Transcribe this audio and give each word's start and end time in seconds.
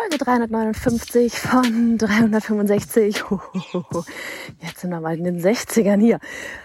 Folge 0.00 0.16
359 0.16 1.38
von 1.38 1.98
365. 1.98 3.22
Jetzt 4.60 4.80
sind 4.80 4.90
wir 4.90 5.00
mal 5.00 5.18
in 5.18 5.24
den 5.24 5.38
60ern 5.38 6.00
hier. 6.00 6.20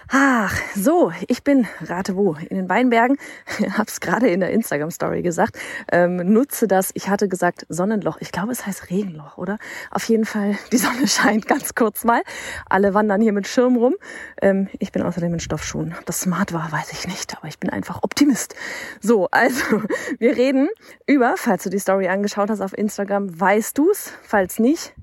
Ach, 0.07 0.55
so, 0.75 1.11
ich 1.27 1.43
bin, 1.43 1.67
rate 1.81 2.15
wo, 2.15 2.35
in 2.35 2.55
den 2.55 2.69
Weinbergen. 2.69 3.17
Hab's 3.77 3.99
gerade 3.99 4.29
in 4.29 4.39
der 4.39 4.51
Instagram-Story 4.51 5.23
gesagt. 5.23 5.57
Ähm, 5.91 6.17
nutze 6.17 6.67
das, 6.67 6.91
ich 6.93 7.09
hatte 7.09 7.27
gesagt 7.27 7.65
Sonnenloch. 7.69 8.17
Ich 8.19 8.31
glaube, 8.31 8.51
es 8.51 8.65
heißt 8.65 8.89
Regenloch, 8.89 9.37
oder? 9.37 9.57
Auf 9.89 10.07
jeden 10.07 10.25
Fall, 10.25 10.57
die 10.71 10.77
Sonne 10.77 11.07
scheint 11.07 11.47
ganz 11.47 11.73
kurz 11.73 12.03
mal. 12.03 12.21
Alle 12.69 12.93
wandern 12.93 13.19
hier 13.19 13.33
mit 13.33 13.47
Schirm 13.47 13.75
rum. 13.77 13.95
Ähm, 14.41 14.69
ich 14.79 14.91
bin 14.91 15.01
außerdem 15.01 15.33
in 15.33 15.39
Stoffschuhen. 15.39 15.95
Ob 15.97 16.05
das 16.05 16.21
smart 16.21 16.53
war, 16.53 16.71
weiß 16.71 16.91
ich 16.93 17.07
nicht, 17.07 17.35
aber 17.35 17.47
ich 17.47 17.59
bin 17.59 17.71
einfach 17.71 18.03
Optimist. 18.03 18.55
So, 19.01 19.27
also, 19.31 19.81
wir 20.19 20.37
reden 20.37 20.69
über, 21.07 21.33
falls 21.35 21.63
du 21.63 21.69
die 21.69 21.79
Story 21.79 22.07
angeschaut 22.07 22.51
hast 22.51 22.61
auf 22.61 22.77
Instagram, 22.77 23.24
weißt 23.27 23.77
du's? 23.77 24.13
Falls 24.23 24.59
nicht, 24.59 24.95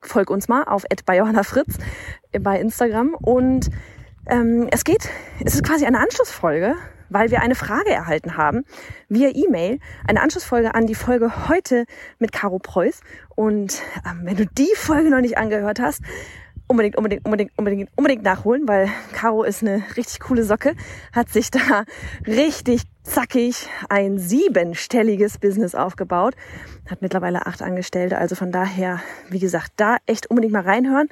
folg 0.00 0.30
uns 0.30 0.48
mal 0.48 0.64
auf 0.64 0.84
Fritz 1.44 1.78
bei 2.40 2.60
Instagram 2.60 3.14
und 3.14 3.70
ähm, 4.26 4.68
es 4.70 4.84
geht, 4.84 5.08
es 5.44 5.54
ist 5.54 5.64
quasi 5.64 5.86
eine 5.86 6.00
Anschlussfolge, 6.00 6.74
weil 7.08 7.30
wir 7.30 7.40
eine 7.40 7.54
Frage 7.54 7.90
erhalten 7.90 8.36
haben 8.36 8.64
via 9.08 9.30
E-Mail, 9.32 9.78
eine 10.06 10.20
Anschlussfolge 10.20 10.74
an 10.74 10.86
die 10.86 10.94
Folge 10.94 11.48
heute 11.48 11.86
mit 12.18 12.32
Caro 12.32 12.58
Preuß. 12.58 13.00
Und 13.36 13.80
ähm, 14.04 14.22
wenn 14.24 14.36
du 14.36 14.46
die 14.46 14.74
Folge 14.74 15.10
noch 15.10 15.20
nicht 15.20 15.38
angehört 15.38 15.78
hast, 15.80 16.02
unbedingt, 16.66 16.96
unbedingt, 16.96 17.24
unbedingt, 17.24 17.52
unbedingt, 17.56 17.90
unbedingt 17.96 18.22
nachholen, 18.22 18.66
weil 18.66 18.88
Caro 19.12 19.44
ist 19.44 19.62
eine 19.62 19.82
richtig 19.96 20.20
coole 20.20 20.44
Socke, 20.44 20.74
hat 21.12 21.28
sich 21.28 21.50
da 21.50 21.84
richtig 22.26 22.82
zackig 23.02 23.68
ein 23.88 24.18
siebenstelliges 24.18 25.38
Business 25.38 25.74
aufgebaut, 25.74 26.34
hat 26.90 27.02
mittlerweile 27.02 27.46
acht 27.46 27.62
Angestellte, 27.62 28.18
also 28.18 28.34
von 28.34 28.50
daher, 28.50 29.00
wie 29.30 29.38
gesagt, 29.38 29.72
da 29.76 29.96
echt 30.06 30.28
unbedingt 30.28 30.52
mal 30.52 30.62
reinhören. 30.62 31.08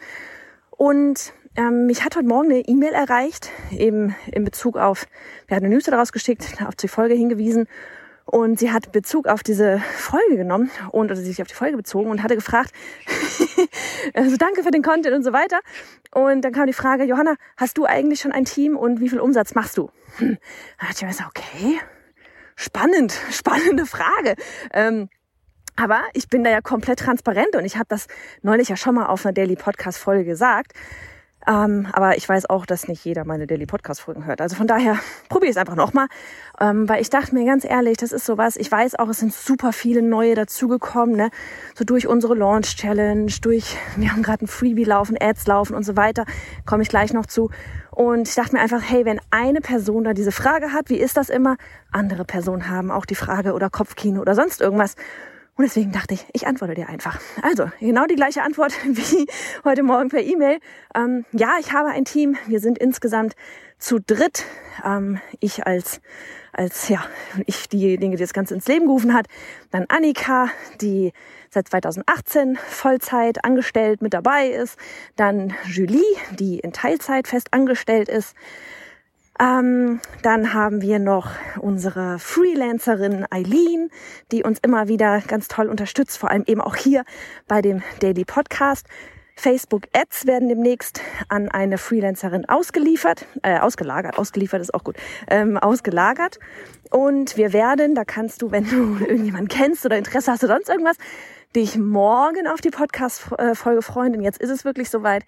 Und 0.71 1.33
ähm, 1.57 1.87
mich 1.87 2.05
hat 2.05 2.17
heute 2.17 2.27
Morgen 2.27 2.51
eine 2.51 2.61
E-Mail 2.61 2.93
erreicht, 2.93 3.51
eben 3.71 4.17
in 4.33 4.45
Bezug 4.45 4.77
auf, 4.77 5.07
wir 5.47 5.57
hatten 5.57 5.67
eine 5.67 5.75
Newsletter 5.75 5.99
rausgeschickt, 5.99 6.65
auf 6.67 6.75
die 6.75 6.89
Folge 6.89 7.15
hingewiesen 7.15 7.69
und 8.25 8.59
sie 8.59 8.73
hat 8.73 8.93
Bezug 8.93 9.27
auf 9.27 9.43
diese 9.43 9.81
Folge 9.97 10.37
genommen 10.37 10.71
und 10.91 11.11
oder 11.11 11.17
sich 11.17 11.41
auf 11.43 11.49
die 11.49 11.55
Folge 11.55 11.77
bezogen 11.77 12.11
und 12.11 12.23
hatte 12.23 12.35
gefragt, 12.35 12.73
also 14.15 14.37
danke 14.37 14.63
für 14.63 14.71
den 14.71 14.83
Content 14.83 15.15
und 15.15 15.25
so 15.25 15.33
weiter. 15.33 15.61
Und 16.13 16.43
dann 16.43 16.53
kam 16.53 16.67
die 16.67 16.73
Frage, 16.73 17.05
Johanna, 17.05 17.35
hast 17.57 17.77
du 17.77 17.85
eigentlich 17.85 18.21
schon 18.21 18.33
ein 18.33 18.45
Team 18.45 18.77
und 18.77 19.01
wie 19.01 19.09
viel 19.09 19.21
Umsatz 19.21 19.55
machst 19.55 19.77
du? 19.77 19.91
Hm. 20.17 20.39
Da 20.79 20.87
dachte 20.87 20.99
ich 21.01 21.07
mir 21.07 21.13
so, 21.13 21.25
okay, 21.25 21.81
spannend, 22.57 23.13
spannende 23.31 23.85
Frage. 23.87 24.37
Ähm, 24.73 25.09
aber 25.77 26.03
ich 26.13 26.29
bin 26.29 26.45
da 26.45 26.51
ja 26.51 26.61
komplett 26.61 27.01
transparent 27.01 27.57
und 27.57 27.65
ich 27.65 27.77
habe 27.77 27.87
das 27.89 28.07
neulich 28.43 28.69
ja 28.69 28.77
schon 28.77 28.95
mal 28.95 29.07
auf 29.07 29.27
einer 29.27 29.33
Daily 29.33 29.57
Podcast 29.57 29.99
Folge 29.99 30.25
gesagt. 30.25 30.73
Ähm, 31.47 31.87
aber 31.93 32.17
ich 32.17 32.29
weiß 32.29 32.49
auch, 32.49 32.65
dass 32.65 32.89
nicht 32.89 33.05
jeder 33.05 33.25
meine 33.25 33.47
Daily 33.47 33.67
Podcast 33.67 34.01
Folgen 34.01 34.25
hört. 34.25 34.41
Also 34.41 34.57
von 34.57 34.67
daher 34.67 34.99
probiere 35.29 35.51
ich 35.51 35.57
es 35.57 35.61
einfach 35.61 35.75
nochmal, 35.75 36.07
ähm, 36.61 36.89
weil 36.89 37.03
ich 37.03 37.11
dachte 37.11 37.35
mir 37.35 37.45
ganz 37.45 37.65
ehrlich, 37.65 37.99
das 37.99 38.13
ist 38.13 38.25
sowas. 38.25 38.57
Ich 38.57 38.71
weiß 38.71 38.99
auch, 38.99 39.09
es 39.09 39.19
sind 39.19 39.33
super 39.33 39.73
viele 39.73 40.03
neue 40.03 40.35
dazugekommen, 40.35 41.17
ne? 41.17 41.31
So 41.75 41.85
durch 41.85 42.07
unsere 42.07 42.35
Launch 42.35 42.77
Challenge, 42.77 43.31
durch 43.43 43.77
wir 43.97 44.11
haben 44.13 44.23
gerade 44.23 44.45
ein 44.45 44.49
Freebie 44.49 44.85
laufen, 44.85 45.17
Ads 45.21 45.47
laufen 45.47 45.75
und 45.75 45.85
so 45.85 45.97
weiter. 45.97 46.25
Komme 46.65 46.83
ich 46.83 46.89
gleich 46.89 47.13
noch 47.13 47.27
zu. 47.27 47.51
Und 47.91 48.29
ich 48.29 48.35
dachte 48.35 48.57
mir 48.57 48.61
einfach, 48.63 48.83
hey, 48.83 49.05
wenn 49.05 49.21
eine 49.31 49.61
Person 49.61 50.05
da 50.05 50.15
diese 50.15 50.33
Frage 50.33 50.73
hat, 50.73 50.91
wie 50.91 50.97
ist 50.97 51.17
das 51.17 51.29
immer? 51.29 51.57
Andere 51.93 52.25
Personen 52.25 52.69
haben 52.69 52.91
auch 52.91 53.07
die 53.07 53.15
Frage 53.15 53.53
oder 53.53 53.71
Kopfkino 53.71 54.21
oder 54.21 54.35
sonst 54.35 54.61
irgendwas. 54.61 54.97
Und 55.57 55.63
deswegen 55.63 55.93
dachte 55.93 56.15
ich, 56.15 56.27
ich 56.33 56.47
antworte 56.47 56.75
dir 56.75 56.89
einfach. 56.89 57.21
Also, 57.43 57.71
genau 57.79 58.07
die 58.07 58.17
gleiche 58.17 58.43
Antwort 58.43 58.73
wie 58.85 59.27
heute 59.65 59.85
Morgen 59.85 60.09
per 60.09 60.21
E-Mail. 60.21 60.59
Ähm, 60.97 61.25
ja, 61.33 61.53
ich 61.61 61.73
habe 61.73 61.91
ein 61.91 62.05
Team. 62.05 62.37
Wir 62.47 62.59
sind 62.59 62.77
insgesamt 62.79 63.37
zu 63.79 64.01
dritt. 64.01 64.45
Ähm, 64.85 65.21
ich 65.39 65.65
als, 65.65 66.01
als, 66.53 66.89
ja, 66.89 67.05
ich 67.47 67.69
diejenige, 67.69 68.17
die 68.17 68.23
das 68.23 68.33
Ganze 68.33 68.55
ins 68.55 68.67
Leben 68.67 68.87
gerufen 68.87 69.15
hat. 69.15 69.27
Dann 69.71 69.87
Annika, 69.89 70.49
die 70.81 71.13
seit 71.51 71.69
2018 71.69 72.57
Vollzeit 72.57 73.45
angestellt 73.45 74.03
mit 74.03 74.13
dabei 74.13 74.49
ist. 74.49 74.77
Dann 75.15 75.55
Julie, 75.67 76.03
die 76.33 76.59
in 76.59 76.73
Teilzeit 76.73 77.29
fest 77.29 77.49
angestellt 77.53 78.09
ist. 78.09 78.35
Ähm, 79.41 80.01
dann 80.23 80.55
haben 80.55 80.81
wir 80.81 80.99
noch 80.99 81.31
unsere 81.59 82.19
Freelancerin 82.19 83.27
Eileen, 83.31 83.91
die 84.31 84.45
uns 84.45 84.61
immer 84.61 84.87
wieder 84.87 85.21
ganz 85.27 85.49
toll 85.49 85.69
unterstützt, 85.69 86.19
vor 86.19 86.31
allem 86.31 86.45
eben 86.47 86.61
auch 86.61 86.77
hier 86.77 87.05
bei 87.49 87.61
dem 87.61 87.83
Daily 88.01 88.25
Podcast. 88.25 88.87
Facebook 89.37 89.89
Ads 89.93 90.27
werden 90.27 90.49
demnächst 90.49 91.01
an 91.29 91.49
eine 91.49 91.79
Freelancerin 91.79 92.49
ausgeliefert, 92.49 93.27
äh, 93.43 93.59
ausgelagert, 93.59 94.17
ausgeliefert 94.17 94.61
ist 94.61 94.73
auch 94.73 94.85
gut, 94.85 94.97
ähm, 95.29 95.59
ausgelagert. 95.59 96.39
Und 96.91 97.37
wir 97.37 97.53
werden, 97.53 97.97
da 97.97 98.05
kannst 98.05 98.43
du, 98.43 98.53
wenn 98.53 98.65
du 98.65 98.99
irgendjemanden 99.05 99.49
kennst 99.49 99.85
oder 99.85 99.99
Interesse 99.99 100.31
hast 100.31 100.45
oder 100.45 100.55
sonst 100.55 100.69
irgendwas, 100.69 100.97
dich 101.57 101.77
morgen 101.77 102.47
auf 102.47 102.61
die 102.61 102.71
Podcast-Folge 102.71 103.83
freuen. 103.83 104.13
Denn 104.13 104.23
jetzt 104.23 104.41
ist 104.41 104.51
es 104.51 104.65
wirklich 104.65 104.91
soweit. 104.91 105.25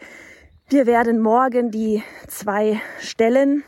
Wir 0.69 0.87
werden 0.87 1.21
morgen 1.21 1.71
die 1.71 2.03
zwei 2.29 2.81
Stellen 3.01 3.65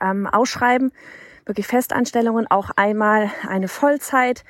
ähm, 0.00 0.26
ausschreiben, 0.26 0.92
wirklich 1.46 1.66
Festanstellungen, 1.66 2.46
auch 2.50 2.70
einmal 2.76 3.30
eine 3.48 3.68
Vollzeit 3.68 4.44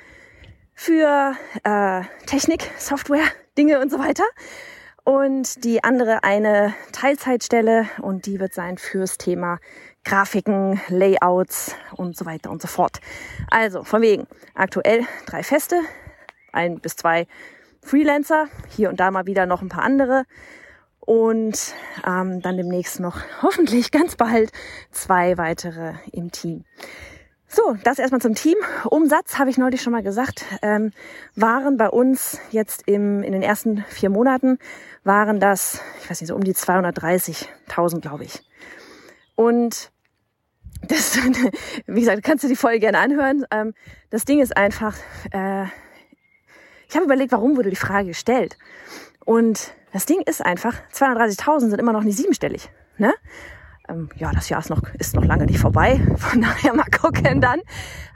für 0.73 1.35
äh, 1.63 2.01
Technik, 2.25 2.71
Software, 2.77 3.25
Dinge 3.57 3.79
und 3.79 3.91
so 3.91 3.99
weiter. 3.99 4.23
Und 5.03 5.63
die 5.63 5.83
andere 5.83 6.23
eine 6.23 6.73
Teilzeitstelle 6.91 7.87
und 8.01 8.25
die 8.25 8.39
wird 8.39 8.53
sein 8.53 8.77
fürs 8.77 9.17
Thema 9.17 9.59
Grafiken, 10.03 10.79
Layouts 10.87 11.75
und 11.95 12.15
so 12.15 12.25
weiter 12.25 12.51
und 12.51 12.61
so 12.61 12.67
fort. 12.67 12.99
Also 13.49 13.83
von 13.83 14.01
wegen 14.01 14.27
aktuell 14.53 15.05
drei 15.25 15.43
Feste, 15.43 15.81
ein 16.53 16.79
bis 16.79 16.95
zwei 16.95 17.27
Freelancer, 17.81 18.47
hier 18.69 18.89
und 18.89 18.99
da 18.99 19.11
mal 19.11 19.25
wieder 19.25 19.45
noch 19.45 19.61
ein 19.61 19.69
paar 19.69 19.83
andere 19.83 20.25
und 21.09 21.73
ähm, 22.05 22.39
dann 22.39 22.55
demnächst 22.55 22.99
noch 22.99 23.17
hoffentlich 23.41 23.89
ganz 23.89 24.15
bald 24.15 24.51
zwei 24.91 25.39
weitere 25.39 25.93
im 26.11 26.31
Team. 26.31 26.65
So, 27.47 27.75
das 27.83 27.97
erstmal 27.97 28.21
zum 28.21 28.35
Team. 28.35 28.57
Umsatz, 28.85 29.39
habe 29.39 29.49
ich 29.49 29.57
neulich 29.57 29.81
schon 29.81 29.91
mal 29.91 30.03
gesagt, 30.03 30.45
ähm, 30.61 30.91
waren 31.35 31.77
bei 31.77 31.89
uns 31.89 32.37
jetzt 32.51 32.83
im, 32.85 33.23
in 33.23 33.31
den 33.31 33.41
ersten 33.41 33.83
vier 33.89 34.11
Monaten, 34.11 34.59
waren 35.03 35.39
das, 35.39 35.81
ich 35.99 36.11
weiß 36.11 36.21
nicht, 36.21 36.27
so 36.27 36.35
um 36.35 36.43
die 36.43 36.53
230.000, 36.53 38.01
glaube 38.01 38.25
ich. 38.25 38.43
Und 39.33 39.89
das, 40.87 41.17
wie 41.87 42.01
gesagt, 42.01 42.21
kannst 42.21 42.43
du 42.43 42.47
die 42.47 42.55
Folge 42.55 42.81
gerne 42.81 42.99
anhören. 42.99 43.47
Ähm, 43.49 43.73
das 44.11 44.25
Ding 44.25 44.41
ist 44.41 44.55
einfach, 44.55 44.95
äh, 45.31 45.63
ich 46.87 46.93
habe 46.93 47.05
überlegt, 47.05 47.31
warum 47.31 47.57
wurde 47.57 47.71
die 47.71 47.75
Frage 47.75 48.09
gestellt. 48.09 48.57
Und 49.29 49.75
das 49.93 50.07
Ding 50.07 50.23
ist 50.25 50.43
einfach, 50.43 50.73
230.000 50.91 51.69
sind 51.69 51.79
immer 51.79 51.93
noch 51.93 52.01
nicht 52.01 52.17
siebenstellig. 52.17 52.71
Ne? 52.97 53.13
Ähm, 53.87 54.09
ja, 54.15 54.31
das 54.31 54.49
Jahr 54.49 54.59
ist 54.59 54.71
noch, 54.71 54.81
ist 54.97 55.13
noch 55.13 55.23
lange 55.23 55.45
nicht 55.45 55.59
vorbei. 55.59 56.01
Von 56.17 56.41
daher 56.41 56.73
mal 56.73 56.89
gucken 56.89 57.39
dann. 57.39 57.59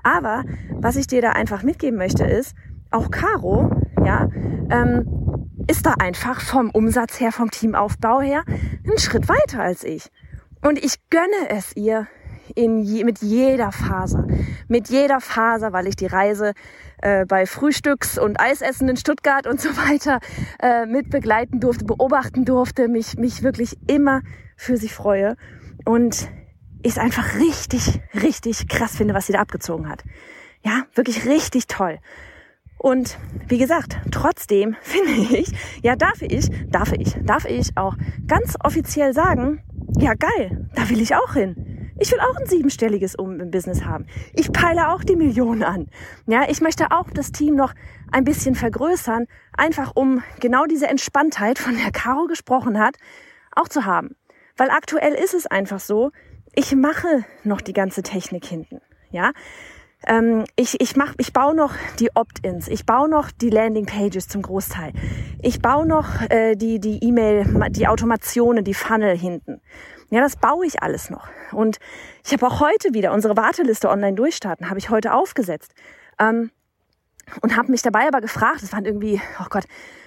Aber 0.01 0.43
was 0.71 0.95
ich 0.95 1.05
dir 1.05 1.21
da 1.21 1.33
einfach 1.33 1.61
mitgeben 1.61 1.99
möchte 1.99 2.23
ist, 2.23 2.55
auch 2.89 3.11
Caro, 3.11 3.69
ja, 4.03 4.27
ähm, 4.71 5.47
ist 5.67 5.85
da 5.85 5.93
einfach 5.99 6.41
vom 6.41 6.71
Umsatz 6.71 7.19
her, 7.19 7.31
vom 7.31 7.51
Teamaufbau 7.51 8.19
her, 8.19 8.43
einen 8.47 8.97
Schritt 8.97 9.29
weiter 9.29 9.61
als 9.61 9.83
ich. 9.83 10.09
Und 10.63 10.83
ich 10.83 10.95
gönne 11.11 11.47
es 11.49 11.75
ihr, 11.75 12.07
je, 12.55 13.03
mit 13.03 13.19
jeder 13.21 13.71
Faser. 13.71 14.27
Mit 14.67 14.89
jeder 14.89 15.19
Faser, 15.19 15.73
weil 15.73 15.87
ich 15.87 15.95
die 15.95 16.07
Reise 16.07 16.53
äh, 17.01 17.25
bei 17.25 17.45
Frühstücks- 17.45 18.17
und 18.17 18.39
Eisessen 18.39 18.89
in 18.89 18.97
Stuttgart 18.97 19.47
und 19.47 19.59
so 19.59 19.69
weiter 19.69 20.19
äh, 20.61 20.85
mit 20.85 21.09
begleiten 21.09 21.59
durfte, 21.59 21.85
beobachten 21.85 22.45
durfte, 22.45 22.87
mich, 22.87 23.17
mich 23.17 23.43
wirklich 23.43 23.77
immer 23.87 24.21
für 24.55 24.77
sie 24.77 24.89
freue. 24.89 25.35
Und 25.85 26.29
ich 26.81 26.93
es 26.93 26.97
einfach 26.97 27.35
richtig, 27.35 28.01
richtig 28.13 28.67
krass 28.67 28.95
finde, 28.95 29.13
was 29.13 29.27
sie 29.27 29.33
da 29.33 29.39
abgezogen 29.39 29.89
hat. 29.89 30.03
Ja, 30.63 30.83
wirklich 30.93 31.25
richtig 31.25 31.67
toll. 31.67 31.99
Und 32.77 33.17
wie 33.47 33.57
gesagt, 33.57 33.97
trotzdem 34.11 34.75
finde 34.81 35.37
ich, 35.37 35.53
ja, 35.81 35.95
darf 35.95 36.21
ich, 36.21 36.49
darf 36.69 36.91
ich, 36.91 37.15
darf 37.23 37.45
ich 37.45 37.77
auch 37.77 37.95
ganz 38.27 38.55
offiziell 38.61 39.13
sagen, 39.13 39.63
ja, 39.97 40.13
geil, 40.13 40.69
da 40.75 40.89
will 40.89 41.01
ich 41.01 41.15
auch 41.15 41.33
hin. 41.33 41.62
Ich 41.99 42.11
will 42.11 42.19
auch 42.19 42.35
ein 42.37 42.47
siebenstelliges 42.47 43.15
im 43.15 43.51
Business 43.51 43.85
haben. 43.85 44.07
Ich 44.33 44.51
peile 44.51 44.89
auch 44.89 45.03
die 45.03 45.15
Millionen 45.15 45.63
an. 45.63 45.87
Ja, 46.25 46.49
ich 46.49 46.61
möchte 46.61 46.91
auch 46.91 47.09
das 47.11 47.31
Team 47.31 47.55
noch 47.55 47.73
ein 48.11 48.23
bisschen 48.23 48.55
vergrößern, 48.55 49.27
einfach 49.55 49.91
um 49.95 50.23
genau 50.39 50.65
diese 50.65 50.87
Entspanntheit, 50.87 51.59
von 51.59 51.75
der 51.75 51.91
Caro 51.91 52.25
gesprochen 52.25 52.79
hat, 52.79 52.97
auch 53.55 53.67
zu 53.67 53.85
haben. 53.85 54.15
Weil 54.57 54.69
aktuell 54.71 55.13
ist 55.13 55.33
es 55.33 55.45
einfach 55.47 55.79
so, 55.79 56.11
ich 56.53 56.75
mache 56.75 57.25
noch 57.43 57.61
die 57.61 57.73
ganze 57.73 58.03
Technik 58.03 58.45
hinten. 58.45 58.81
Ja, 59.11 59.31
ähm, 60.05 60.45
ich, 60.55 60.81
ich, 60.81 60.95
mach, 60.95 61.13
ich 61.17 61.33
baue 61.33 61.55
noch 61.55 61.73
die 61.99 62.09
Opt-ins, 62.15 62.67
ich 62.67 62.85
baue 62.85 63.09
noch 63.09 63.31
die 63.31 63.49
Landing-Pages 63.49 64.27
zum 64.27 64.41
Großteil. 64.41 64.93
Ich 65.41 65.61
baue 65.61 65.85
noch 65.85 66.21
äh, 66.29 66.55
die 66.55 66.79
die 66.79 67.03
E-Mail, 67.03 67.69
die 67.69 67.87
Automationen, 67.87 68.63
die 68.63 68.73
Funnel 68.73 69.17
hinten. 69.17 69.61
Ja, 70.13 70.21
das 70.21 70.35
baue 70.35 70.63
ich 70.67 70.83
alles 70.83 71.09
noch. 71.09 71.27
Und 71.51 71.79
ich 72.23 72.33
habe 72.33 72.45
auch 72.45 72.59
heute 72.59 72.93
wieder 72.93 73.13
unsere 73.13 73.35
Warteliste 73.35 73.89
online 73.89 74.13
durchstarten, 74.13 74.69
habe 74.69 74.77
ich 74.77 74.91
heute 74.91 75.11
aufgesetzt. 75.11 75.73
Ähm, 76.19 76.51
und 77.41 77.57
habe 77.57 77.71
mich 77.71 77.81
dabei 77.81 78.07
aber 78.07 78.21
gefragt, 78.21 78.61
es 78.61 78.71
waren 78.73 78.85
irgendwie, 78.85 79.19
oh 79.41 79.47
Gott, 79.49 79.63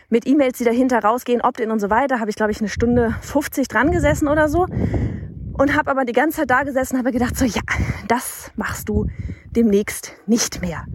mit 0.08 0.24
E-Mails, 0.24 0.58
die 0.58 0.64
dahinter 0.64 1.00
rausgehen, 1.00 1.40
Opt-in 1.40 1.72
und 1.72 1.80
so 1.80 1.90
weiter, 1.90 2.20
habe 2.20 2.30
ich, 2.30 2.36
glaube 2.36 2.52
ich, 2.52 2.60
eine 2.60 2.68
Stunde 2.68 3.16
50 3.20 3.66
dran 3.66 3.90
gesessen 3.90 4.28
oder 4.28 4.48
so. 4.48 4.68
Und 5.54 5.74
habe 5.74 5.90
aber 5.90 6.04
die 6.04 6.12
ganze 6.12 6.38
Zeit 6.38 6.50
da 6.50 6.62
gesessen, 6.62 6.98
habe 6.98 7.10
gedacht, 7.10 7.36
so 7.36 7.44
ja, 7.44 7.62
das 8.06 8.52
machst 8.54 8.88
du 8.88 9.08
demnächst 9.50 10.12
nicht 10.26 10.62
mehr. 10.62 10.86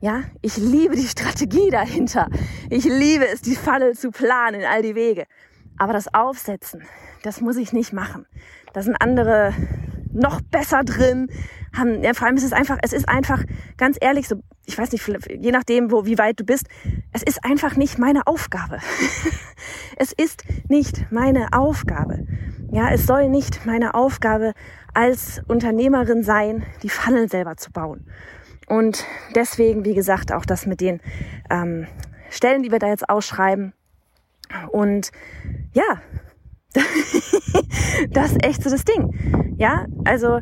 Ja, 0.00 0.22
ich 0.40 0.56
liebe 0.56 0.96
die 0.96 1.06
Strategie 1.06 1.68
dahinter. 1.68 2.30
Ich 2.70 2.84
liebe 2.84 3.28
es, 3.28 3.42
die 3.42 3.56
Falle 3.56 3.92
zu 3.92 4.10
planen, 4.10 4.62
all 4.64 4.80
die 4.80 4.94
Wege. 4.94 5.26
Aber 5.78 5.92
das 5.92 6.12
Aufsetzen, 6.12 6.82
das 7.22 7.40
muss 7.40 7.56
ich 7.56 7.72
nicht 7.72 7.92
machen. 7.92 8.26
Da 8.72 8.82
sind 8.82 8.96
andere 9.00 9.54
noch 10.12 10.40
besser 10.40 10.84
drin. 10.84 11.30
Haben, 11.76 12.02
ja, 12.02 12.14
vor 12.14 12.26
allem 12.26 12.36
ist 12.36 12.44
es 12.44 12.52
einfach, 12.52 12.78
es 12.82 12.92
ist 12.92 13.08
einfach, 13.08 13.44
ganz 13.76 13.98
ehrlich, 14.00 14.28
so, 14.28 14.36
ich 14.66 14.76
weiß 14.76 14.92
nicht, 14.92 15.06
je 15.28 15.52
nachdem, 15.52 15.90
wo, 15.90 16.06
wie 16.06 16.18
weit 16.18 16.40
du 16.40 16.44
bist, 16.44 16.66
es 17.12 17.22
ist 17.22 17.44
einfach 17.44 17.76
nicht 17.76 17.98
meine 17.98 18.26
Aufgabe. 18.26 18.78
es 19.96 20.12
ist 20.12 20.44
nicht 20.68 21.10
meine 21.10 21.52
Aufgabe. 21.52 22.26
Ja, 22.70 22.90
es 22.90 23.06
soll 23.06 23.28
nicht 23.28 23.64
meine 23.64 23.94
Aufgabe 23.94 24.52
als 24.92 25.40
Unternehmerin 25.46 26.22
sein, 26.22 26.64
die 26.82 26.90
Funnel 26.90 27.28
selber 27.30 27.56
zu 27.56 27.70
bauen. 27.70 28.06
Und 28.66 29.06
deswegen, 29.34 29.84
wie 29.84 29.94
gesagt, 29.94 30.32
auch 30.32 30.44
das 30.44 30.66
mit 30.66 30.80
den 30.80 31.00
ähm, 31.50 31.86
Stellen, 32.28 32.62
die 32.62 32.70
wir 32.70 32.78
da 32.78 32.88
jetzt 32.88 33.08
ausschreiben. 33.08 33.72
Und 34.70 35.10
ja, 35.72 36.00
das 38.10 38.32
ist 38.32 38.44
echt 38.44 38.62
so 38.62 38.70
das 38.70 38.84
Ding. 38.84 39.54
Ja, 39.58 39.86
also 40.04 40.40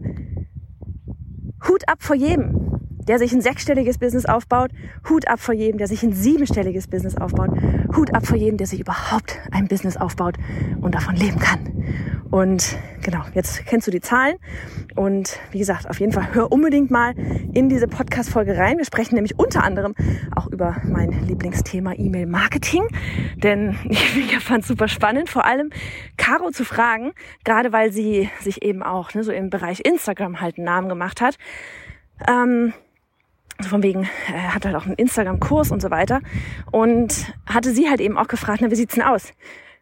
Hut 1.69 1.89
ab 1.89 2.03
vor 2.03 2.17
jedem, 2.17 2.81
der 3.09 3.19
sich 3.19 3.33
ein 3.33 3.41
sechsstelliges 3.41 3.99
Business 3.99 4.27
aufbaut. 4.27 4.71
Hut 5.09 5.29
ab 5.29 5.41
vor 5.41 5.55
jedem, 5.55 5.79
der 5.79 5.87
sich 5.87 6.03
ein 6.03 6.13
siebenstelliges 6.13 6.89
Business 6.89 7.17
aufbaut. 7.17 7.51
Hut 7.97 8.15
ab 8.15 8.27
vor 8.27 8.37
jedem, 8.37 8.57
der 8.57 8.67
sich 8.67 8.81
überhaupt 8.81 9.39
ein 9.53 9.69
Business 9.69 9.97
aufbaut 9.97 10.37
und 10.81 10.95
davon 10.95 11.17
leben 11.17 11.39
kann. 11.39 11.85
Und 12.31 12.77
genau, 13.07 13.23
jetzt 13.35 13.65
kennst 13.67 13.87
du 13.87 13.93
die 13.93 14.01
Zahlen. 14.01 14.37
Und 14.97 15.39
wie 15.53 15.61
gesagt, 15.61 15.89
auf 15.89 16.01
jeden 16.01 16.13
Fall 16.13 16.35
hör 16.35 16.51
unbedingt 16.51 16.91
mal 16.91 17.15
in 17.55 17.69
diese 17.69 17.87
Podcast-Folge 17.87 18.59
rein. 18.59 18.79
Wir 18.79 18.85
sprechen 18.85 19.15
nämlich 19.15 19.39
unter 19.39 19.63
anderem 19.63 19.95
auch 20.35 20.49
über 20.49 20.77
mein 20.85 21.25
Lieblingsthema 21.27 21.93
E-Mail-Marketing. 21.97 22.89
Denn 23.37 23.79
ich 23.89 24.37
fand 24.41 24.63
es 24.63 24.69
super 24.69 24.89
spannend, 24.89 25.31
vor 25.31 25.45
allem 25.45 25.71
Caro 26.17 26.51
zu 26.51 26.65
fragen, 26.65 27.13
gerade 27.45 27.73
weil 27.73 27.93
sie 27.93 28.29
sich 28.41 28.63
eben 28.63 28.83
auch 28.83 29.15
ne, 29.15 29.23
so 29.23 29.31
im 29.31 29.51
Bereich 29.51 29.81
Instagram 29.85 30.41
halt 30.41 30.59
einen 30.59 30.65
Namen 30.65 30.89
gemacht 30.89 31.21
hat. 31.21 31.39
Ähm, 32.27 32.75
so 33.61 33.69
von 33.69 33.85
wegen, 33.85 34.09
er 34.35 34.53
hat 34.53 34.67
halt 34.67 34.75
auch 34.75 34.85
einen 34.85 34.97
Instagram-Kurs 34.97 35.71
und 35.71 35.81
so 35.81 35.91
weiter. 35.93 36.21
Und 36.73 37.33
hatte 37.47 37.71
sie 37.71 37.89
halt 37.89 38.01
eben 38.01 38.19
auch 38.19 38.29
gefragt, 38.29 38.63
na, 38.63 38.71
wie 38.73 38.75
sieht's 38.75 38.97
denn 38.97 39.05
aus? 39.05 39.33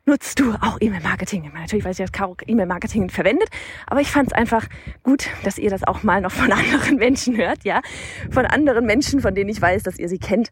Nutzt 0.06 0.38
du 0.38 0.52
auch 0.60 0.76
E-Mail-Marketing? 0.80 1.50
Natürlich 1.54 1.82
weiß 1.82 1.98
ich, 1.98 2.04
dass 2.04 2.12
Caro 2.12 2.36
E-Mail-Marketing 2.46 3.08
verwendet, 3.08 3.48
aber 3.86 4.02
ich 4.02 4.10
fand 4.10 4.28
es 4.28 4.32
einfach 4.34 4.66
gut, 5.02 5.30
dass 5.44 5.56
ihr 5.56 5.70
das 5.70 5.82
auch 5.82 6.02
mal 6.02 6.20
noch 6.20 6.30
von 6.30 6.52
anderen 6.52 6.96
Menschen 6.96 7.38
hört, 7.38 7.64
ja, 7.64 7.80
von 8.30 8.44
anderen 8.44 8.84
Menschen, 8.84 9.20
von 9.20 9.34
denen 9.34 9.48
ich 9.48 9.62
weiß, 9.62 9.82
dass 9.82 9.98
ihr 9.98 10.10
sie 10.10 10.18
kennt, 10.18 10.50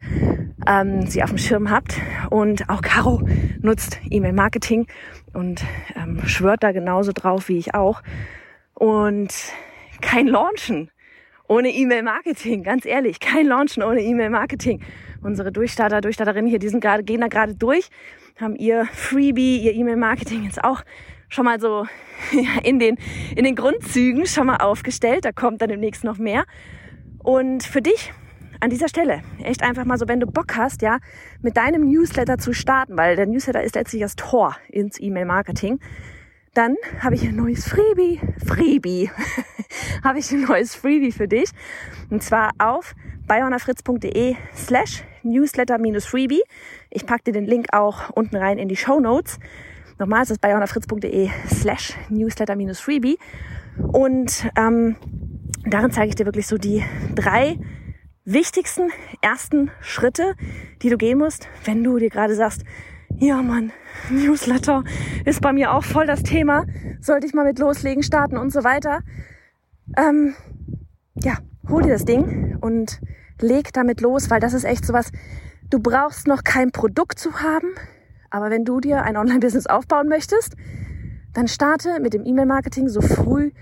ähm, 0.66 1.06
sie 1.06 1.22
auf 1.22 1.28
dem 1.28 1.36
Schirm 1.36 1.70
habt. 1.70 2.00
Und 2.30 2.70
auch 2.70 2.80
Caro 2.80 3.28
nutzt 3.60 4.00
E-Mail-Marketing 4.08 4.86
und 5.34 5.62
ähm, 5.96 6.22
schwört 6.24 6.62
da 6.62 6.72
genauso 6.72 7.12
drauf 7.12 7.50
wie 7.50 7.58
ich 7.58 7.74
auch. 7.74 8.00
Und 8.72 9.34
kein 10.00 10.28
Launchen 10.28 10.90
ohne 11.46 11.68
E-Mail-Marketing, 11.68 12.62
ganz 12.62 12.86
ehrlich, 12.86 13.20
kein 13.20 13.44
Launchen 13.44 13.82
ohne 13.82 14.00
E-Mail-Marketing. 14.00 14.80
Unsere 15.20 15.52
Durchstarter, 15.52 16.00
Durchstarterinnen 16.00 16.48
hier, 16.48 16.58
die 16.58 16.68
sind 16.70 16.80
gerade, 16.80 17.02
gehen 17.04 17.20
da 17.20 17.28
gerade 17.28 17.54
durch, 17.54 17.90
haben 18.42 18.56
ihr 18.56 18.86
Freebie, 18.92 19.58
ihr 19.58 19.74
E-Mail-Marketing 19.74 20.44
jetzt 20.44 20.62
auch 20.62 20.82
schon 21.28 21.44
mal 21.44 21.60
so 21.60 21.86
in 22.62 22.78
den, 22.78 22.98
in 23.34 23.44
den 23.44 23.54
Grundzügen 23.54 24.26
schon 24.26 24.46
mal 24.46 24.56
aufgestellt. 24.56 25.24
Da 25.24 25.32
kommt 25.32 25.62
dann 25.62 25.68
demnächst 25.68 26.04
noch 26.04 26.18
mehr. 26.18 26.44
Und 27.22 27.62
für 27.62 27.82
dich 27.82 28.12
an 28.60 28.70
dieser 28.70 28.88
Stelle 28.88 29.22
echt 29.42 29.62
einfach 29.62 29.84
mal 29.84 29.98
so, 29.98 30.06
wenn 30.06 30.20
du 30.20 30.26
Bock 30.26 30.56
hast, 30.56 30.82
ja, 30.82 30.98
mit 31.40 31.56
deinem 31.56 31.88
Newsletter 31.90 32.38
zu 32.38 32.52
starten, 32.52 32.96
weil 32.96 33.16
der 33.16 33.26
Newsletter 33.26 33.62
ist 33.62 33.74
letztlich 33.74 34.02
das 34.02 34.14
Tor 34.14 34.56
ins 34.68 35.00
E-Mail-Marketing, 35.00 35.80
dann 36.54 36.76
habe 37.00 37.14
ich 37.14 37.26
ein 37.26 37.34
neues 37.34 37.66
Freebie, 37.66 38.20
Freebie, 38.44 39.10
habe 40.04 40.18
ich 40.18 40.30
ein 40.30 40.42
neues 40.42 40.74
Freebie 40.74 41.10
für 41.10 41.26
dich. 41.26 41.50
Und 42.10 42.22
zwar 42.22 42.50
auf 42.58 42.94
bayonafritz.de 43.26 44.36
slash 44.54 45.02
newsletter-freebie. 45.22 46.42
Ich 46.94 47.06
packe 47.06 47.24
dir 47.24 47.32
den 47.32 47.46
Link 47.46 47.68
auch 47.72 48.10
unten 48.10 48.36
rein 48.36 48.58
in 48.58 48.68
die 48.68 48.76
Show 48.76 49.00
Notes. 49.00 49.38
Nochmal 49.98 50.22
ist 50.22 50.30
es 50.30 50.38
bayonafritz.de 50.38 51.30
slash 51.48 51.94
newsletter-freebie. 52.10 53.18
Und 53.78 54.46
ähm, 54.56 54.96
darin 55.64 55.90
zeige 55.90 56.10
ich 56.10 56.16
dir 56.16 56.26
wirklich 56.26 56.46
so 56.46 56.58
die 56.58 56.84
drei 57.14 57.58
wichtigsten 58.26 58.90
ersten 59.22 59.70
Schritte, 59.80 60.34
die 60.82 60.90
du 60.90 60.98
gehen 60.98 61.18
musst, 61.18 61.48
wenn 61.64 61.82
du 61.82 61.98
dir 61.98 62.10
gerade 62.10 62.34
sagst, 62.34 62.62
ja, 63.18 63.40
Mann, 63.40 63.72
Newsletter 64.10 64.84
ist 65.24 65.40
bei 65.40 65.52
mir 65.54 65.72
auch 65.72 65.84
voll 65.84 66.06
das 66.06 66.22
Thema. 66.22 66.66
Sollte 67.00 67.26
ich 67.26 67.32
mal 67.32 67.44
mit 67.44 67.58
loslegen, 67.58 68.02
starten 68.02 68.36
und 68.36 68.52
so 68.52 68.64
weiter. 68.64 69.00
Ähm, 69.96 70.34
ja, 71.14 71.38
hol 71.68 71.82
dir 71.82 71.92
das 71.92 72.04
Ding 72.04 72.58
und 72.60 73.00
leg 73.40 73.72
damit 73.72 74.02
los, 74.02 74.28
weil 74.28 74.40
das 74.40 74.52
ist 74.52 74.64
echt 74.64 74.84
sowas. 74.84 75.10
Du 75.72 75.78
brauchst 75.78 76.26
noch 76.26 76.44
kein 76.44 76.70
Produkt 76.70 77.18
zu 77.18 77.40
haben, 77.40 77.68
aber 78.28 78.50
wenn 78.50 78.66
du 78.66 78.78
dir 78.78 79.04
ein 79.04 79.16
Online-Business 79.16 79.66
aufbauen 79.66 80.06
möchtest, 80.06 80.54
dann 81.32 81.48
starte 81.48 81.98
mit 81.98 82.12
dem 82.12 82.26
E-Mail-Marketing 82.26 82.90
so 82.90 83.00
früh, 83.00 83.52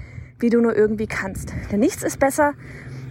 wie 0.40 0.50
du 0.50 0.60
nur 0.60 0.74
irgendwie 0.74 1.06
kannst. 1.06 1.54
Denn 1.70 1.78
nichts 1.78 2.02
ist 2.02 2.18
besser 2.18 2.54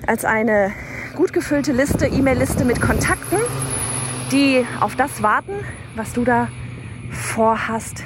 als 0.06 0.26
eine 0.26 0.74
gut 1.16 1.32
gefüllte 1.32 1.72
Liste, 1.72 2.08
E-Mail-Liste 2.08 2.66
mit 2.66 2.82
Kontakten, 2.82 3.38
die 4.34 4.66
auf 4.82 4.98
das 4.98 5.24
warten, 5.24 5.54
was 5.96 6.12
du 6.12 6.26
da 6.26 6.50
vorhast. 7.10 8.04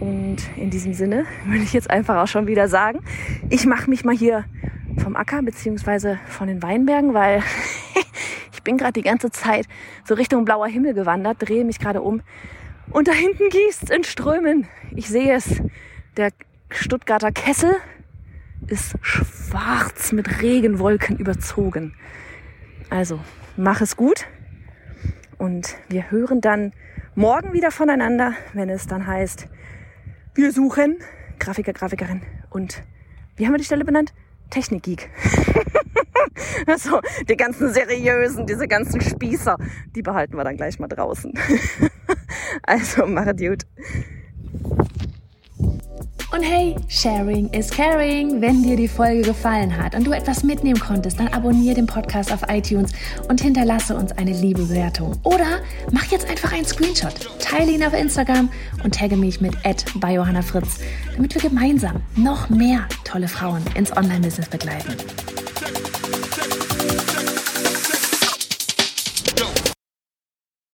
Und 0.00 0.38
in 0.56 0.70
diesem 0.70 0.94
Sinne 0.94 1.26
würde 1.44 1.64
ich 1.64 1.74
jetzt 1.74 1.90
einfach 1.90 2.16
auch 2.16 2.28
schon 2.28 2.46
wieder 2.46 2.66
sagen, 2.66 3.00
ich 3.50 3.66
mache 3.66 3.90
mich 3.90 4.06
mal 4.06 4.16
hier 4.16 4.46
vom 4.96 5.16
Acker 5.16 5.42
beziehungsweise 5.42 6.18
von 6.28 6.48
den 6.48 6.62
Weinbergen, 6.62 7.12
weil 7.12 7.42
ich 8.62 8.64
bin 8.64 8.78
gerade 8.78 8.92
die 8.92 9.02
ganze 9.02 9.32
Zeit 9.32 9.66
so 10.04 10.14
Richtung 10.14 10.44
blauer 10.44 10.68
Himmel 10.68 10.94
gewandert, 10.94 11.38
drehe 11.40 11.64
mich 11.64 11.80
gerade 11.80 12.00
um 12.00 12.22
und 12.90 13.08
da 13.08 13.12
hinten 13.12 13.48
gießt 13.48 13.90
in 13.90 14.04
Strömen. 14.04 14.68
Ich 14.94 15.08
sehe 15.08 15.34
es. 15.34 15.60
Der 16.16 16.30
Stuttgarter 16.70 17.32
Kessel 17.32 17.74
ist 18.68 18.94
schwarz 19.00 20.12
mit 20.12 20.42
Regenwolken 20.42 21.18
überzogen. 21.18 21.96
Also, 22.88 23.18
mach 23.56 23.80
es 23.80 23.96
gut. 23.96 24.26
Und 25.38 25.74
wir 25.88 26.12
hören 26.12 26.40
dann 26.40 26.70
morgen 27.16 27.52
wieder 27.52 27.72
voneinander, 27.72 28.34
wenn 28.52 28.70
es 28.70 28.86
dann 28.86 29.08
heißt, 29.08 29.48
wir 30.36 30.52
suchen 30.52 30.98
Grafiker, 31.40 31.72
Grafikerin 31.72 32.22
und 32.48 32.84
wie 33.34 33.44
haben 33.44 33.54
wir 33.54 33.58
die 33.58 33.64
Stelle 33.64 33.84
benannt? 33.84 34.14
Technikgeek. 34.50 35.10
so, 36.78 37.00
die 37.28 37.36
ganzen 37.36 37.72
seriösen, 37.72 38.46
diese 38.46 38.68
ganzen 38.68 39.00
Spießer, 39.00 39.56
die 39.94 40.02
behalten 40.02 40.36
wir 40.36 40.44
dann 40.44 40.56
gleich 40.56 40.78
mal 40.78 40.88
draußen. 40.88 41.32
also, 42.62 43.06
machet 43.06 43.38
gut. 43.38 43.66
Und 46.32 46.42
hey, 46.42 46.74
Sharing 46.88 47.50
is 47.50 47.68
Caring. 47.68 48.40
Wenn 48.40 48.62
dir 48.62 48.74
die 48.74 48.88
Folge 48.88 49.20
gefallen 49.20 49.76
hat 49.76 49.94
und 49.94 50.06
du 50.06 50.12
etwas 50.12 50.42
mitnehmen 50.42 50.80
konntest, 50.80 51.20
dann 51.20 51.28
abonniere 51.28 51.74
den 51.74 51.86
Podcast 51.86 52.32
auf 52.32 52.40
iTunes 52.48 52.90
und 53.28 53.42
hinterlasse 53.42 53.94
uns 53.94 54.12
eine 54.12 54.32
liebe 54.32 54.62
Bewertung. 54.62 55.14
Oder 55.24 55.60
mach 55.90 56.06
jetzt 56.06 56.30
einfach 56.30 56.54
einen 56.54 56.64
Screenshot, 56.64 57.28
teile 57.38 57.72
ihn 57.72 57.84
auf 57.84 57.92
Instagram 57.92 58.48
und 58.82 58.94
tagge 58.94 59.16
mich 59.18 59.42
mit 59.42 59.54
bei 59.96 60.14
Johanna 60.14 60.40
Fritz, 60.40 60.78
damit 61.14 61.34
wir 61.34 61.42
gemeinsam 61.42 62.00
noch 62.16 62.48
mehr 62.48 62.88
tolle 63.04 63.28
Frauen 63.28 63.62
ins 63.74 63.94
Online-Business 63.94 64.48
begleiten. 64.48 64.96